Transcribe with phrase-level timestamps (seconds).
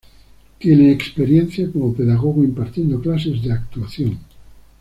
[0.57, 4.17] Tiene experiencia como pedagogo impartiendo clases de actuación.